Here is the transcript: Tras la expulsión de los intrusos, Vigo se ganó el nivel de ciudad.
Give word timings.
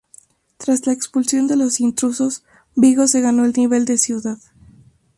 Tras 0.57 0.87
la 0.87 0.93
expulsión 0.93 1.45
de 1.47 1.55
los 1.55 1.79
intrusos, 1.79 2.41
Vigo 2.73 3.07
se 3.07 3.21
ganó 3.21 3.45
el 3.45 3.53
nivel 3.55 3.85
de 3.85 3.99
ciudad. 3.99 4.39